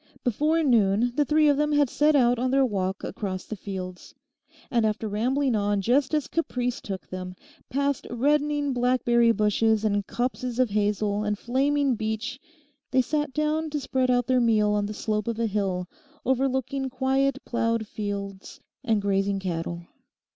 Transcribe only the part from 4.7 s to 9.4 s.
And after rambling on just as caprice took them, past reddening blackberry